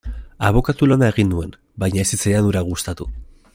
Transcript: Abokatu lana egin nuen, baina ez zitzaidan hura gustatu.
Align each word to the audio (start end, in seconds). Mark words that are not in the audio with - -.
Abokatu 0.47 0.87
lana 0.91 1.09
egin 1.13 1.29
nuen, 1.33 1.53
baina 1.85 2.03
ez 2.05 2.09
zitzaidan 2.17 2.49
hura 2.49 2.65
gustatu. 2.73 3.09